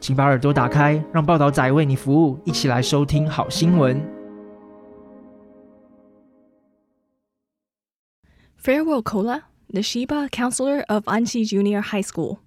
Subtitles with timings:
[0.00, 4.00] 请把耳朵打开，让报道仔为你服务，一起来收听好新闻。
[8.62, 9.42] Farewell Cola,
[9.72, 12.38] Shiba counselor of Anxi Junior High School.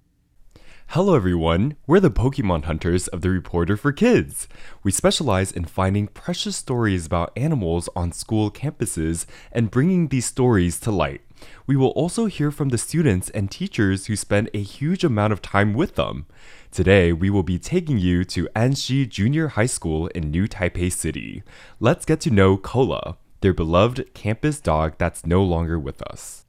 [0.88, 1.76] Hello, everyone.
[1.86, 4.46] We're the Pokemon Hunters of the Reporter for Kids.
[4.82, 10.78] We specialize in finding precious stories about animals on school campuses and bringing these stories
[10.80, 11.22] to light.
[11.66, 15.40] We will also hear from the students and teachers who spend a huge amount of
[15.40, 16.26] time with them.
[16.72, 21.42] Today, we will be taking you to Anxi Junior High School in New Taipei City.
[21.80, 26.46] Let's get to know Cola, their beloved campus dog that's no longer with us.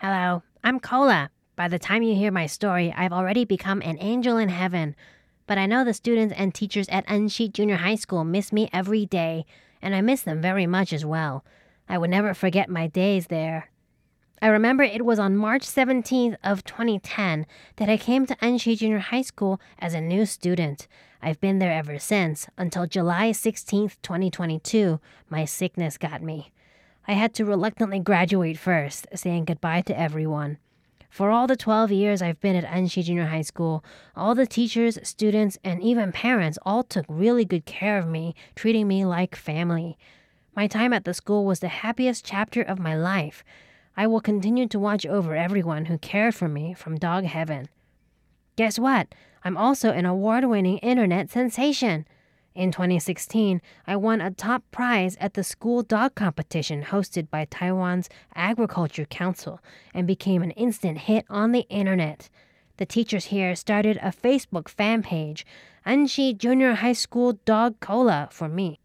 [0.00, 1.30] Hello, I'm Cola.
[1.56, 4.94] By the time you hear my story, I've already become an angel in heaven.
[5.48, 9.06] But I know the students and teachers at Anxi Junior High School miss me every
[9.06, 9.44] day,
[9.82, 11.44] and I miss them very much as well.
[11.88, 13.72] I would never forget my days there.
[14.42, 18.98] I remember it was on March 17th of 2010 that I came to Anxi Junior
[18.98, 20.86] High School as a new student.
[21.22, 25.00] I've been there ever since until July 16th, 2022.
[25.30, 26.52] My sickness got me.
[27.08, 30.58] I had to reluctantly graduate first, saying goodbye to everyone.
[31.08, 33.82] For all the 12 years I've been at Anxi Junior High School,
[34.14, 38.86] all the teachers, students, and even parents all took really good care of me, treating
[38.86, 39.96] me like family.
[40.54, 43.42] My time at the school was the happiest chapter of my life.
[43.96, 47.68] I will continue to watch over everyone who cared for me from dog heaven.
[48.56, 49.14] Guess what?
[49.42, 52.06] I'm also an award winning internet sensation.
[52.54, 58.08] In 2016, I won a top prize at the school dog competition hosted by Taiwan's
[58.34, 59.60] Agriculture Council
[59.94, 62.28] and became an instant hit on the internet.
[62.78, 65.46] The teachers here started a Facebook fan page,
[65.86, 68.78] Anxi Junior High School Dog Cola, for me.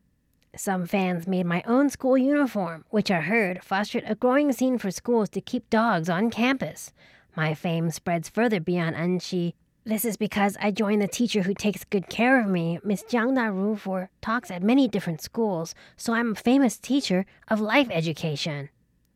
[0.56, 4.91] Some fans made my own school uniform, which I heard fostered a growing scene for
[4.91, 6.91] schools to keep dogs on campus.
[7.38, 9.53] My fame spreads further beyond Anxi.
[9.85, 13.35] This is because I joined the teacher who takes good care of me, Miss Jiang
[13.35, 18.69] Daru, for talks at many different schools, so I'm a famous teacher of life education.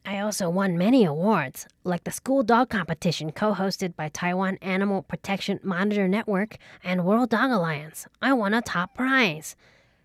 [0.06, 5.02] I also won many awards, like the school dog competition co hosted by Taiwan Animal
[5.02, 8.08] Protection Monitor Network and World Dog Alliance.
[8.22, 9.58] I won a top prize.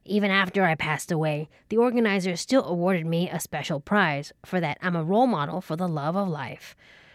[0.05, 4.79] Even after I passed away, the organizers still awarded me a special prize for that
[4.81, 6.75] I'm a role model for the love of life.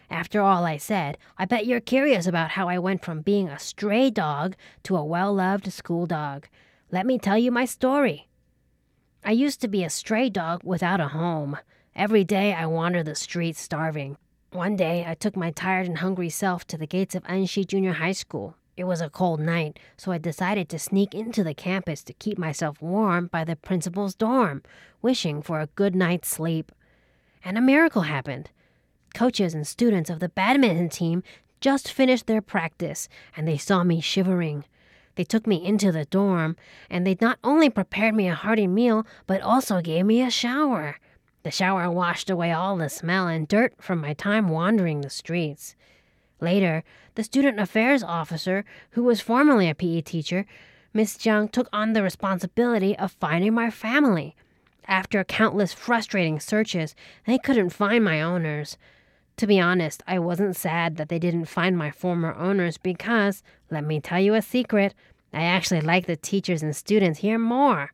[0.10, 3.60] After all I said, I bet you're curious about how I went from being a
[3.60, 6.48] stray dog to a well loved school dog.
[6.92, 8.28] Let me tell you my story.
[9.24, 11.58] I used to be a stray dog without a home.
[11.96, 14.18] Every day I wandered the streets starving.
[14.52, 17.94] One day I took my tired and hungry self to the gates of Anxi Junior
[17.94, 18.56] High School.
[18.78, 22.38] It was a cold night, so I decided to sneak into the campus to keep
[22.38, 24.64] myself warm by the principal's dorm,
[25.02, 26.74] wishing for a good night's sleep.
[27.44, 28.50] And a miracle happened.
[29.14, 31.24] Coaches and students of the badminton team
[31.62, 34.66] just finished their practice, and they saw me shivering.
[35.16, 36.58] They took me into the dorm,
[36.90, 41.00] and they not only prepared me a hearty meal, but also gave me a shower.
[41.44, 45.76] The shower washed away all the smell and dirt from my time wandering the streets.
[46.42, 46.84] Later,
[47.16, 50.46] the student affairs officer, who was formerly a PE teacher,
[50.94, 54.36] Miss Jiang, took on the responsibility of finding my family.
[54.88, 58.78] After countless frustrating searches, they couldn't find my owners.
[59.38, 63.84] To be honest, I wasn't sad that they didn't find my former owners because, let
[63.84, 64.94] me tell you a secret,
[65.34, 67.92] I actually like the teachers and students here more.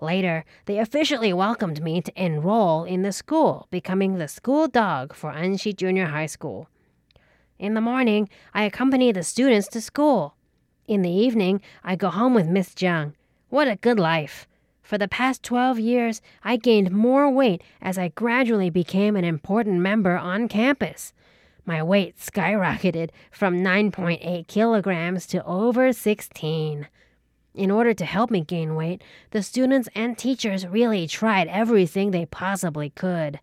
[0.00, 5.32] Later, they officially welcomed me to enroll in the school, becoming the school dog for
[5.32, 6.68] Anxi Junior High School.
[7.58, 10.34] In the morning, I accompany the students to school.
[10.88, 13.14] In the evening, I go home with Miss Jiang.
[13.48, 14.48] What a good life!
[14.82, 19.80] For the past 12 years, I gained more weight as I gradually became an important
[19.80, 21.12] member on campus.
[21.64, 26.88] My weight skyrocketed from 9.8 kilograms to over 16.
[27.54, 29.00] In order to help me gain weight,
[29.30, 33.38] the students and teachers really tried everything they possibly could.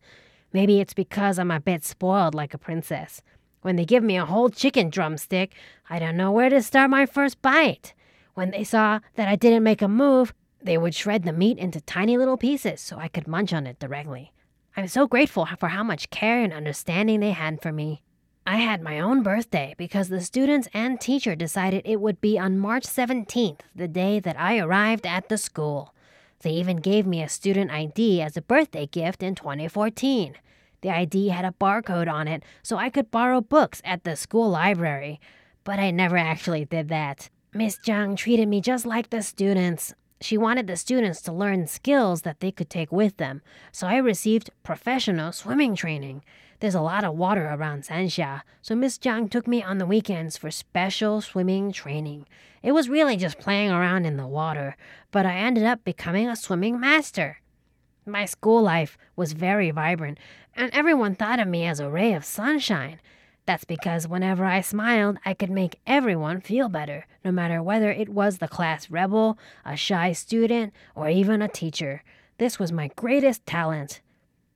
[0.52, 3.22] Maybe it's because I'm a bit spoiled like a princess.
[3.62, 5.54] When they give me a whole chicken drumstick,
[5.90, 7.94] I don't know where to start my first bite.
[8.34, 11.82] When they saw that I didn't make a move, they would shred the meat into
[11.82, 14.32] tiny little pieces so I could munch on it directly.
[14.76, 18.02] I'm so grateful for how much care and understanding they had for me.
[18.48, 22.58] I had my own birthday because the students and teacher decided it would be on
[22.58, 25.94] March 17th, the day that I arrived at the school.
[26.42, 30.36] They even gave me a student ID as a birthday gift in 2014.
[30.82, 34.50] The ID had a barcode on it so I could borrow books at the school
[34.50, 35.20] library,
[35.64, 37.30] but I never actually did that.
[37.54, 39.94] Miss Zhang treated me just like the students.
[40.22, 43.42] She wanted the students to learn skills that they could take with them,
[43.72, 46.24] so I received professional swimming training.
[46.60, 50.38] There's a lot of water around Sanxia, so Miss Zhang took me on the weekends
[50.38, 52.28] for special swimming training.
[52.62, 54.78] It was really just playing around in the water,
[55.12, 57.42] but I ended up becoming a swimming master.
[58.06, 60.18] My school life was very vibrant,
[60.56, 63.00] and everyone thought of me as a ray of sunshine.
[63.46, 68.10] That's because whenever I smiled, I could make everyone feel better, no matter whether it
[68.10, 72.04] was the class rebel, a shy student, or even a teacher.
[72.40, 74.02] This was my greatest talent.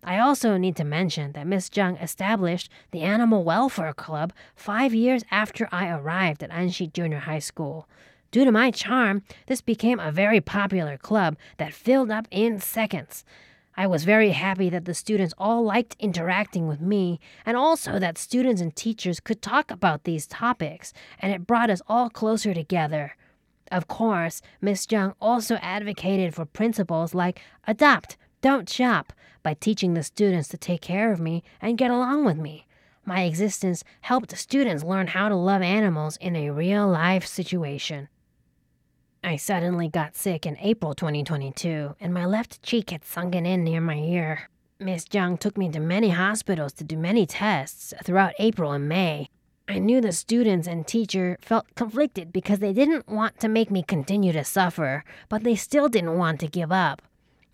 [0.04, 5.24] I also need to mention that Miss Zhang established the Animal Welfare Club five years
[5.30, 7.88] after I arrived at Anxi Junior High School.
[8.36, 13.24] Due to my charm, this became a very popular club that filled up in seconds.
[13.78, 18.18] I was very happy that the students all liked interacting with me, and also that
[18.18, 23.16] students and teachers could talk about these topics, and it brought us all closer together.
[23.72, 30.04] Of course, Miss Zhang also advocated for principles like adopt, don't shop, by teaching the
[30.04, 32.68] students to take care of me and get along with me.
[33.06, 38.10] My existence helped students learn how to love animals in a real life situation.
[39.28, 43.82] I suddenly got sick in April 2022, and my left cheek had sunken in near
[43.82, 44.52] my ear.
[44.80, 49.32] Miss Zhang took me to many hospitals to do many tests throughout April and May.
[49.68, 53.82] I knew the students and teacher felt conflicted because they didn't want to make me
[53.82, 57.02] continue to suffer, but they still didn't want to give up.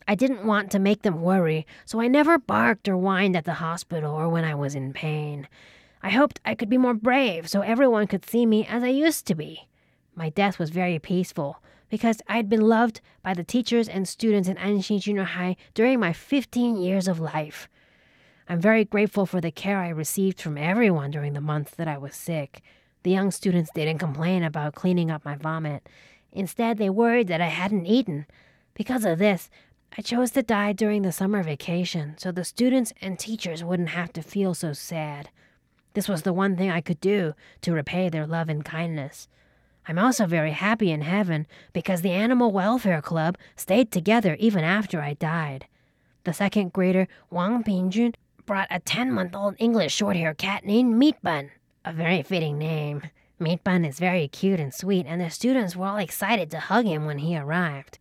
[0.06, 3.64] I didn't want to make them worry, so I never barked or whined at the
[3.64, 5.48] hospital or when I was in pain.
[6.04, 9.26] I hoped I could be more brave so everyone could see me as I used
[9.28, 9.70] to be.
[10.16, 14.58] My death was very peaceful because I'd been loved by the teachers and students in
[14.58, 17.70] Anxi Junior High during my 15 years of life.
[18.50, 21.98] I'm very grateful for the care I received from everyone during the month that I
[21.98, 22.62] was sick.
[23.04, 25.88] The young students didn't complain about cleaning up my vomit.
[26.32, 28.26] Instead, they worried that I hadn't eaten.
[28.74, 29.50] Because of this,
[29.98, 34.14] I chose to die during the summer vacation so the students and teachers wouldn't have
[34.14, 35.30] to feel so sad.
[35.94, 39.28] This was the one thing I could do to repay their love and kindness.
[39.88, 45.02] I'm also very happy in heaven because the Animal Welfare Club stayed together even after
[45.02, 45.66] I died.
[46.24, 48.14] The second grader, Wang Pingjun,
[48.46, 51.52] brought a 10 month old English short haired cat named Meat Bun,
[51.84, 53.04] a very fitting name.
[53.40, 56.86] Meat Bun is very cute and sweet, and the students were all excited to hug
[56.86, 57.98] him when he arrived.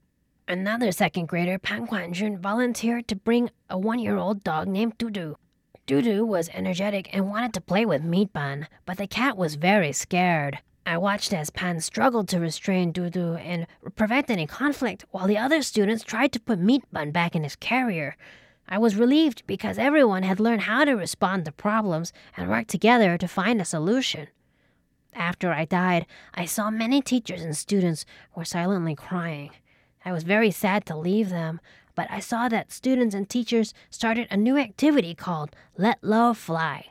[0.47, 5.37] Another second grader, Pan Quanjun, volunteered to bring a one year old dog named Dudu.
[5.87, 9.93] Dudu was energetic and wanted to play with Meat Bun, but the cat was very
[9.93, 10.59] scared.
[10.87, 15.63] I watched as Pan struggled to restrain Dudu and prevent any conflict, while the other
[15.63, 18.17] students tried to put Meat Bun back in his carrier.
[18.69, 23.19] I was relieved because everyone had learned how to respond to problems and work together
[23.19, 24.29] to find a solution.
[25.13, 28.05] After I died, I saw many teachers and students
[28.35, 29.51] were silently crying.
[30.05, 31.61] I was very sad to leave them,
[31.95, 36.87] but I saw that students and teachers started a new activity called Let Love Fly.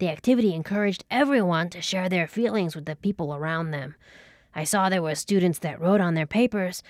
[0.00, 3.96] The activity encouraged everyone to share their feelings with the people around them.
[4.54, 6.82] I saw there were students that wrote on their papers,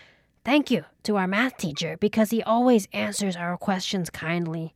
[0.44, 4.74] Thank you to our math teacher because he always answers our questions kindly.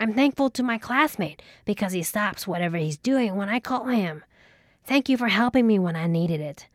[0.00, 4.24] I'm thankful to my classmate because he stops whatever he's doing when I call him.
[4.84, 6.66] Thank you for helping me when I needed it.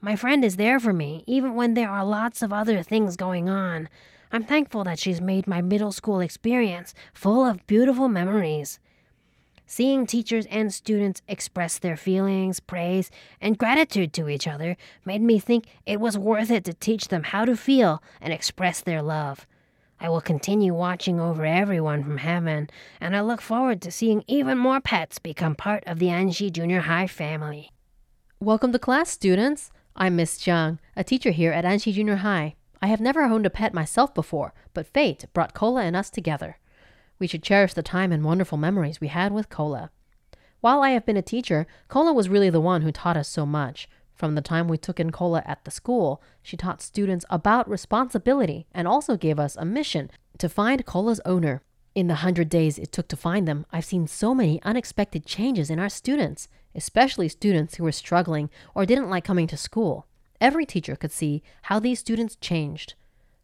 [0.00, 3.50] My friend is there for me, even when there are lots of other things going
[3.50, 3.90] on.
[4.32, 8.80] I'm thankful that she's made my middle school experience full of beautiful memories.
[9.72, 13.08] Seeing teachers and students express their feelings, praise,
[13.40, 17.22] and gratitude to each other made me think it was worth it to teach them
[17.22, 19.46] how to feel and express their love.
[20.00, 22.68] I will continue watching over everyone from heaven,
[23.00, 26.80] and I look forward to seeing even more pets become part of the Anxi Junior
[26.80, 27.70] High family.
[28.40, 29.70] Welcome to class, students.
[29.94, 32.56] I'm Miss Zhang, a teacher here at Anxi Junior High.
[32.82, 36.56] I have never owned a pet myself before, but fate brought Cola and us together.
[37.20, 39.92] We should cherish the time and wonderful memories we had with Cola.
[40.60, 43.46] While I have been a teacher, Cola was really the one who taught us so
[43.46, 43.88] much.
[44.14, 48.66] From the time we took in Cola at the school, she taught students about responsibility
[48.74, 51.62] and also gave us a mission to find Cola's owner.
[51.94, 55.70] In the hundred days it took to find them, I've seen so many unexpected changes
[55.70, 60.06] in our students especially students who were struggling or didn't like coming to school.
[60.40, 62.94] Every teacher could see how these students changed.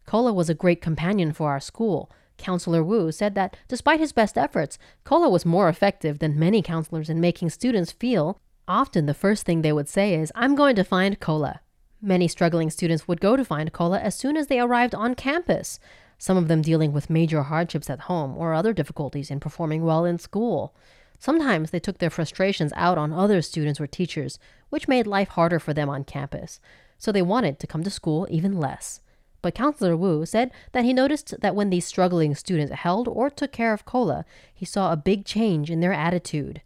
[0.05, 4.37] Cola was a great companion for our school Counselor Wu said that despite his best
[4.37, 8.39] efforts, Cola was more effective than many counselors in making students feel.
[8.67, 11.61] Often the first thing they would say is, I'm going to find Cola.
[12.01, 15.79] Many struggling students would go to find Cola as soon as they arrived on campus,
[16.17, 20.05] some of them dealing with major hardships at home or other difficulties in performing well
[20.05, 20.75] in school.
[21.19, 24.37] Sometimes they took their frustrations out on other students or teachers,
[24.69, 26.59] which made life harder for them on campus,
[26.97, 28.99] so they wanted to come to school even less.
[29.47, 33.53] But Counselor Wu said that he noticed that when these struggling students held or took
[33.53, 36.61] care of Cola, he saw a big change in their attitude.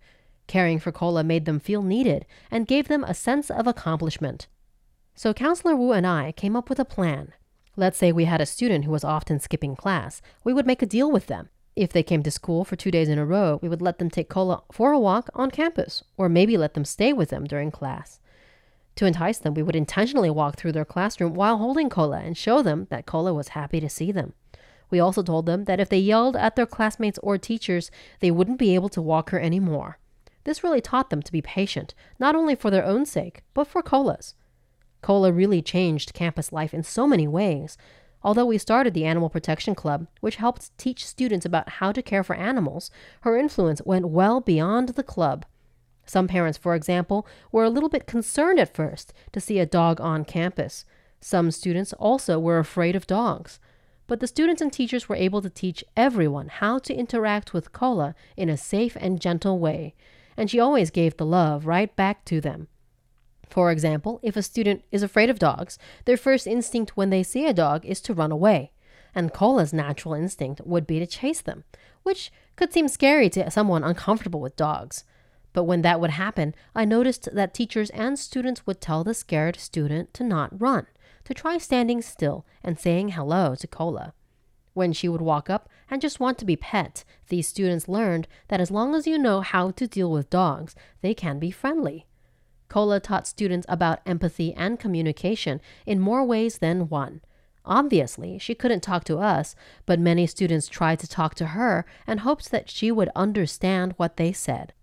[0.47, 4.47] Caring for Cola made them feel needed and gave them a sense of accomplishment.
[5.13, 7.33] So Counselor Wu and I came up with a plan.
[7.75, 10.19] Let's say we had a student who was often skipping class.
[10.43, 11.49] We would make a deal with them.
[11.75, 14.09] If they came to school for two days in a row, we would let them
[14.09, 17.69] take Cola for a walk on campus, or maybe let them stay with them during
[17.69, 18.19] class.
[19.01, 22.61] To entice them, we would intentionally walk through their classroom while holding Cola and show
[22.61, 24.33] them that Cola was happy to see them.
[24.91, 27.89] We also told them that if they yelled at their classmates or teachers,
[28.19, 29.97] they wouldn't be able to walk her anymore.
[30.43, 33.81] This really taught them to be patient, not only for their own sake, but for
[33.81, 34.35] Cola's.
[35.01, 37.79] Cola really changed campus life in so many ways.
[38.21, 42.23] Although we started the Animal Protection Club, which helped teach students about how to care
[42.23, 42.91] for animals,
[43.21, 45.43] her influence went well beyond the club.
[46.11, 50.01] Some parents, for example, were a little bit concerned at first to see a dog
[50.01, 50.83] on campus.
[51.21, 53.61] Some students also were afraid of dogs.
[54.07, 58.13] But the students and teachers were able to teach everyone how to interact with Cola
[58.35, 59.95] in a safe and gentle way,
[60.35, 62.67] and she always gave the love right back to them.
[63.49, 67.45] For example, if a student is afraid of dogs, their first instinct when they see
[67.45, 68.73] a dog is to run away.
[69.15, 71.63] And Cola's natural instinct would be to chase them,
[72.03, 75.05] which could seem scary to someone uncomfortable with dogs.
[75.53, 79.59] But when that would happen, I noticed that teachers and students would tell the scared
[79.59, 80.87] student to not run,
[81.25, 84.13] to try standing still and saying hello to Cola.
[84.73, 88.61] When she would walk up and just want to be pet, these students learned that
[88.61, 92.07] as long as you know how to deal with dogs, they can be friendly.
[92.69, 97.19] Cola taught students about empathy and communication in more ways than one.
[97.65, 99.55] Obviously, she couldn't talk to us,
[99.85, 104.15] but many students tried to talk to her and hoped that she would understand what
[104.15, 104.73] they said.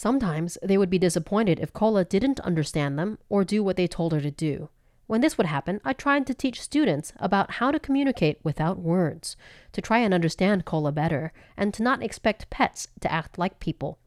[0.00, 4.12] Sometimes they would be disappointed if Cola didn't understand them or do what they told
[4.12, 4.68] her to do.
[5.08, 9.36] When this would happen, I tried to teach students about how to communicate without words,
[9.72, 13.98] to try and understand Cola better, and to not expect pets to act like people.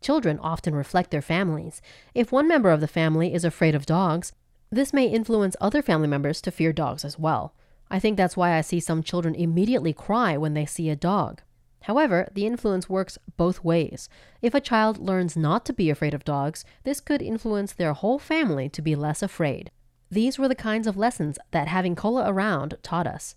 [0.00, 1.82] Children often reflect their families.
[2.14, 4.32] If one member of the family is afraid of dogs,
[4.70, 7.54] this may influence other family members to fear dogs as well.
[7.90, 11.42] I think that's why I see some children immediately cry when they see a dog.
[11.88, 14.10] However, the influence works both ways.
[14.42, 18.18] If a child learns not to be afraid of dogs, this could influence their whole
[18.18, 19.70] family to be less afraid.
[20.10, 23.36] These were the kinds of lessons that having Cola around taught us.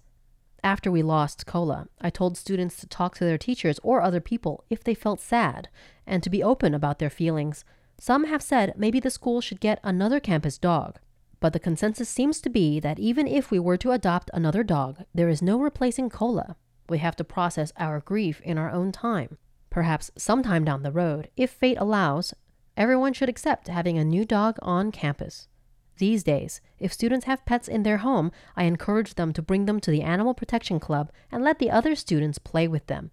[0.66, 4.66] After we lost Cola, I told students to talk to their teachers or other people
[4.70, 5.70] if they felt sad
[6.06, 7.64] and to be open about their feelings.
[8.00, 11.00] Some have said maybe the school should get another campus dog.
[11.40, 15.06] But the consensus seems to be that even if we were to adopt another dog,
[15.16, 16.58] there is no replacing Cola.
[16.92, 19.38] We have to process our grief in our own time.
[19.70, 22.34] Perhaps sometime down the road, if fate allows,
[22.76, 25.48] everyone should accept having a new dog on campus.
[26.00, 29.80] These days, if students have pets in their home, I encourage them to bring them
[29.80, 33.12] to the Animal Protection Club and let the other students play with them.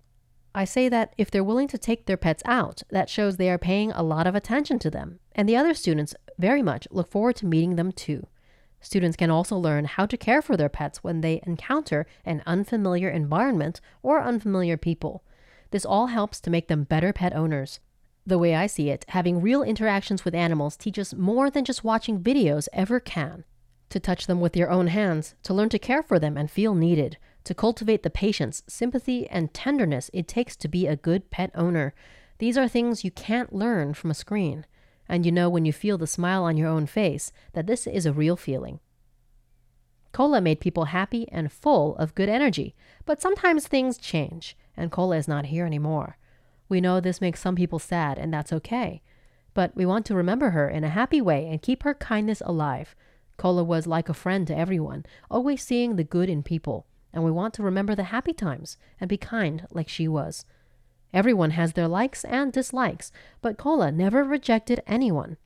[0.56, 3.58] I say that if they're willing to take their pets out, that shows they are
[3.58, 7.37] paying a lot of attention to them, and the other students very much look forward
[7.37, 8.26] to meeting them too.
[8.80, 13.08] Students can also learn how to care for their pets when they encounter an unfamiliar
[13.08, 15.25] environment or unfamiliar people.
[15.70, 17.80] This all helps to make them better pet owners.
[18.26, 22.20] The way I see it, having real interactions with animals teaches more than just watching
[22.20, 23.44] videos ever can.
[23.90, 26.75] To touch them with your own hands, to learn to care for them and feel
[26.75, 31.50] needed, to cultivate the patience, sympathy, and tenderness it takes to be a good pet
[31.54, 31.94] owner.
[32.38, 34.66] These are things you can't learn from a screen.
[35.09, 38.07] And you know when you feel the smile on your own face that this is
[38.07, 38.81] a real feeling.
[40.12, 42.75] Cola made people happy and full of good energy,
[43.05, 46.17] but sometimes things change, and Cola is not here anymore.
[46.69, 49.03] We know this makes some people sad, and that's okay.
[49.55, 52.95] But we want to remember her in a happy way and keep her kindness alive.
[53.37, 57.31] Cola was like a friend to everyone, always seeing the good in people, and we
[57.31, 60.45] want to remember the happy times and be kind like she was.
[61.12, 63.11] Everyone has their likes and dislikes,
[63.41, 65.37] but Cola never rejected anyone.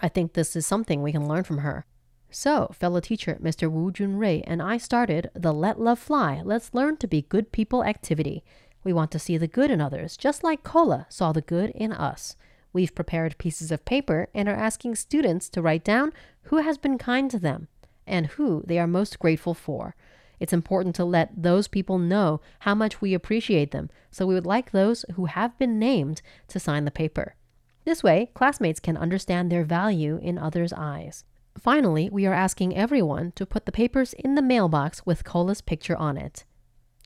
[0.00, 1.86] I think this is something we can learn from her.
[2.30, 3.70] So, fellow teacher Mr.
[3.70, 7.84] Wu Junrui and I started the Let Love Fly, Let's Learn to Be Good People
[7.84, 8.42] activity.
[8.84, 11.92] We want to see the good in others, just like Cola saw the good in
[11.92, 12.36] us.
[12.72, 16.12] We've prepared pieces of paper and are asking students to write down
[16.44, 17.68] who has been kind to them
[18.06, 19.94] and who they are most grateful for.
[20.42, 24.44] It's important to let those people know how much we appreciate them, so we would
[24.44, 27.36] like those who have been named to sign the paper.
[27.84, 31.22] This way, classmates can understand their value in others' eyes.
[31.56, 35.96] Finally, we are asking everyone to put the papers in the mailbox with Cola's picture
[35.96, 36.44] on it.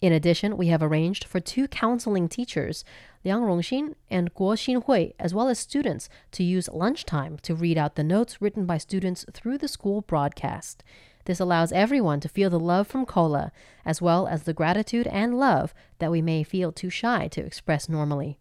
[0.00, 2.86] In addition, we have arranged for two counseling teachers,
[3.22, 7.96] Liang Rongxin and Guo Xinhui, as well as students, to use lunchtime to read out
[7.96, 10.82] the notes written by students through the school broadcast.
[11.26, 13.52] This allows everyone to feel the love from Cola,
[13.84, 17.88] as well as the gratitude and love that we may feel too shy to express
[17.88, 18.38] normally.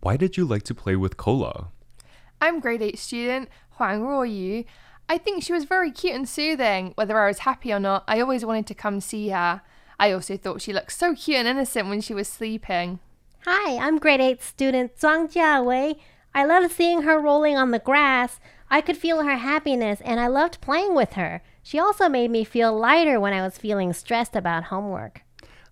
[0.00, 1.68] Why did you like to play with Cola?
[2.40, 4.64] I'm grade 8 student Huang Ruoyu.
[5.08, 6.92] I think she was very cute and soothing.
[6.94, 9.62] Whether I was happy or not, I always wanted to come see her.
[9.98, 13.00] I also thought she looked so cute and innocent when she was sleeping.
[13.46, 15.98] Hi, I'm grade 8 student Zhang Jiawei.
[16.32, 18.38] I loved seeing her rolling on the grass.
[18.70, 21.42] I could feel her happiness and I loved playing with her.
[21.68, 25.20] She also made me feel lighter when I was feeling stressed about homework.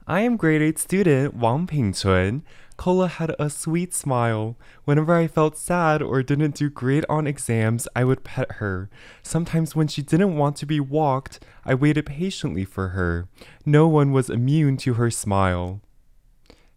[0.07, 2.43] I am grade 8 student Wang Pingchun.
[2.77, 4.59] Cola had a sweet smile.
[4.85, 8.91] Whenever I felt sad or didn't do great on exams, I would pet her.
[9.23, 13.27] Sometimes when she didn't want to be walked, I waited patiently for her.
[13.65, 15.81] No one was immune to her smile.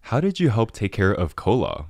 [0.03, 1.88] How did you help take care of Cola?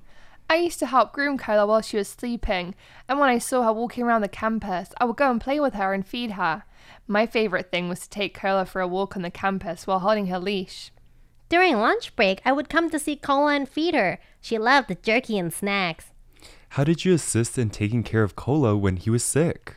[0.51, 2.74] I used to help groom Cola while she was sleeping,
[3.08, 5.75] and when I saw her walking around the campus, I would go and play with
[5.75, 6.63] her and feed her.
[7.08, 10.25] My favourite thing was to take Cola for a walk on the campus while holding
[10.25, 10.91] her leash.
[11.50, 14.18] During lunch break, I would come to see Cola and feed her.
[14.41, 16.06] She loved the jerky and snacks.
[16.70, 19.75] How did you assist in taking care of Cola when he was sick?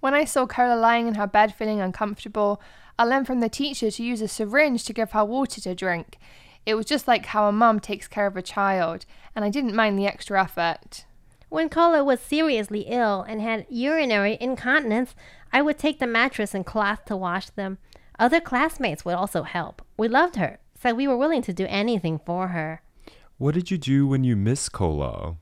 [0.00, 2.60] When I saw Cola lying in her bed feeling uncomfortable,
[2.98, 6.18] I learned from the teacher to use a syringe to give her water to drink.
[6.64, 9.04] It was just like how a mum takes care of a child,
[9.34, 11.04] and I didn't mind the extra effort.
[11.48, 15.14] When Cola was seriously ill and had urinary incontinence,
[15.52, 17.78] I would take the mattress and cloth to wash them.
[18.18, 19.82] Other classmates would also help.
[19.96, 22.80] We loved her, so we were willing to do anything for her.
[23.38, 25.36] What did you do when you miss Cola?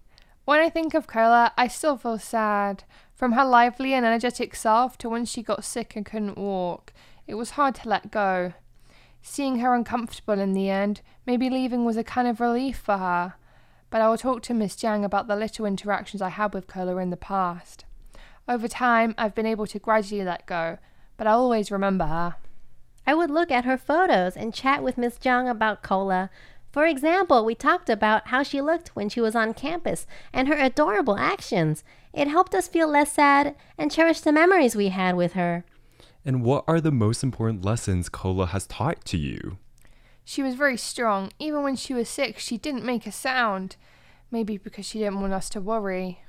[0.47, 2.85] When I think of Cola, I still feel sad.
[3.15, 6.93] From her lively and energetic self to when she got sick and couldn't walk,
[7.27, 8.55] it was hard to let go.
[9.23, 13.35] Seeing her uncomfortable in the end, maybe leaving was a kind of relief for her.
[13.91, 16.97] But I will talk to Miss Jiang about the little interactions I had with Cola
[16.97, 17.85] in the past.
[18.49, 20.79] Over time, I've been able to gradually let go,
[21.17, 22.37] but I'll always remember her.
[23.07, 26.31] I would look at her photos and chat with Miss Jiang about Cola.
[26.73, 30.57] For example, we talked about how she looked when she was on campus and her
[30.57, 31.83] adorable actions.
[32.13, 35.65] It helped us feel less sad and cherish the memories we had with her.
[36.25, 39.59] And what are the most important lessons Cola has taught to you?
[40.25, 41.33] She was very strong.
[41.39, 43.77] Even when she was sick, she didn't make a sound.
[44.31, 46.21] Maybe because she didn't want us to worry.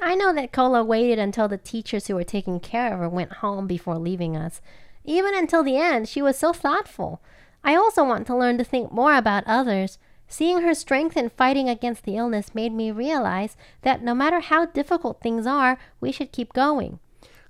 [0.00, 3.34] I know that Cola waited until the teachers who were taking care of her went
[3.34, 4.60] home before leaving us.
[5.04, 7.22] Even until the end, she was so thoughtful.
[7.62, 9.98] I also want to learn to think more about others.
[10.26, 14.66] Seeing her strength in fighting against the illness made me realize that no matter how
[14.66, 16.98] difficult things are, we should keep going.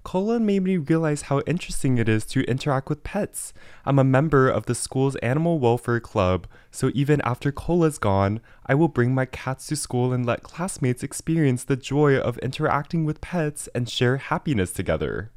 [0.02, 3.52] Cola made me realize how interesting it is to interact with pets.
[3.84, 8.74] I'm a member of the school's animal welfare club, so even after Cola's gone, I
[8.74, 13.20] will bring my cats to school and let classmates experience the joy of interacting with
[13.20, 15.32] pets and share happiness together.